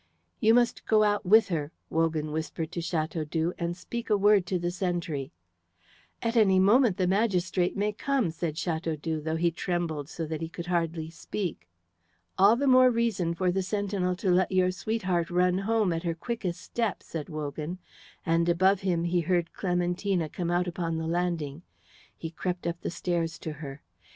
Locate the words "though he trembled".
9.21-10.09